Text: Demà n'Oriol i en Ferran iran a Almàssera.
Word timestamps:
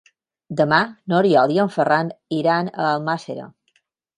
Demà 0.61 0.79
n'Oriol 1.13 1.53
i 1.57 1.61
en 1.65 1.71
Ferran 1.77 2.11
iran 2.41 2.73
a 2.73 2.89
Almàssera. 2.95 3.47